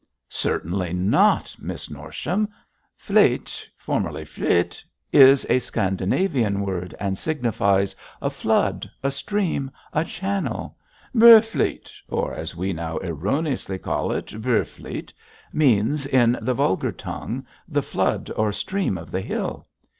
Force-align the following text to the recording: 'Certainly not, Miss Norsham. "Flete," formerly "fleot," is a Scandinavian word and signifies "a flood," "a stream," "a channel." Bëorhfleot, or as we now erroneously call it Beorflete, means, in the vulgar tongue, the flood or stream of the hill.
'Certainly 0.29 0.93
not, 0.93 1.55
Miss 1.59 1.87
Norsham. 1.87 2.49
"Flete," 2.95 3.67
formerly 3.77 4.23
"fleot," 4.25 4.83
is 5.13 5.45
a 5.47 5.59
Scandinavian 5.59 6.61
word 6.61 6.95
and 6.99 7.19
signifies 7.19 7.95
"a 8.19 8.31
flood," 8.31 8.89
"a 9.03 9.11
stream," 9.11 9.69
"a 9.93 10.03
channel." 10.03 10.75
Bëorhfleot, 11.15 11.91
or 12.09 12.33
as 12.33 12.55
we 12.55 12.73
now 12.73 12.97
erroneously 13.03 13.77
call 13.77 14.11
it 14.11 14.29
Beorflete, 14.41 15.13
means, 15.53 16.07
in 16.07 16.35
the 16.41 16.55
vulgar 16.55 16.91
tongue, 16.91 17.45
the 17.67 17.83
flood 17.83 18.31
or 18.35 18.51
stream 18.51 18.97
of 18.97 19.11
the 19.11 19.21
hill. 19.21 19.67